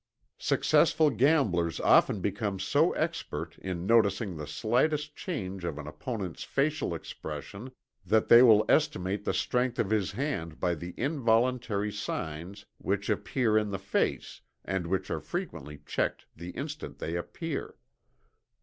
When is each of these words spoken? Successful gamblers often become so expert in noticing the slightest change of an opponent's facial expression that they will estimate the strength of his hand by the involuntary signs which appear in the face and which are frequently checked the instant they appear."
Successful 0.39 1.11
gamblers 1.11 1.79
often 1.79 2.21
become 2.21 2.59
so 2.59 2.91
expert 2.93 3.55
in 3.59 3.85
noticing 3.85 4.35
the 4.35 4.47
slightest 4.47 5.15
change 5.15 5.63
of 5.63 5.77
an 5.77 5.85
opponent's 5.85 6.43
facial 6.43 6.95
expression 6.95 7.69
that 8.03 8.27
they 8.27 8.41
will 8.41 8.65
estimate 8.67 9.25
the 9.25 9.31
strength 9.35 9.77
of 9.77 9.91
his 9.91 10.13
hand 10.13 10.59
by 10.59 10.73
the 10.73 10.95
involuntary 10.97 11.91
signs 11.91 12.65
which 12.79 13.11
appear 13.11 13.55
in 13.55 13.69
the 13.69 13.77
face 13.77 14.41
and 14.65 14.87
which 14.87 15.11
are 15.11 15.21
frequently 15.21 15.79
checked 15.85 16.25
the 16.35 16.49
instant 16.49 16.97
they 16.97 17.15
appear." 17.15 17.75